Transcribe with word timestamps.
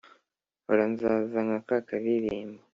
hora 0.67 0.83
nzaza 0.93 1.39
nk'akaririmbo 1.45 2.61